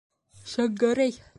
Шәңгәрәй! 0.53 1.19